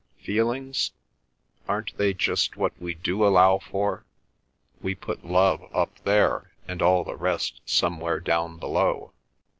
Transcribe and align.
"Feelings? 0.17 0.93
Aren't 1.67 1.95
they 1.95 2.11
just 2.11 2.57
what 2.57 2.73
we 2.81 2.95
do 2.95 3.23
allow 3.23 3.59
for? 3.59 4.03
We 4.81 4.95
put 4.95 5.23
love 5.23 5.61
up 5.71 5.95
there, 6.05 6.49
and 6.67 6.81
all 6.81 7.03
the 7.03 7.13
rest 7.15 7.61
somewhere 7.67 8.19
down 8.19 8.57
below." 8.57 9.13